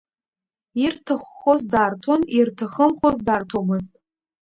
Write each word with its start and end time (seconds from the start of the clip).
Ирҭаххоз 0.83 1.61
дарҭон, 1.71 2.21
ирҭахымхоз 2.37 3.17
дарҭомызт. 3.25 3.93